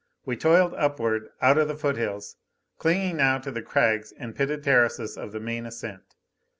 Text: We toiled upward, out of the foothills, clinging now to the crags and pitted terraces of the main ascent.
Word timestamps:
We 0.25 0.35
toiled 0.35 0.73
upward, 0.73 1.29
out 1.43 1.59
of 1.59 1.67
the 1.67 1.77
foothills, 1.77 2.35
clinging 2.79 3.17
now 3.17 3.37
to 3.37 3.51
the 3.51 3.61
crags 3.61 4.11
and 4.11 4.35
pitted 4.35 4.63
terraces 4.63 5.15
of 5.15 5.31
the 5.31 5.39
main 5.39 5.67
ascent. 5.67 6.15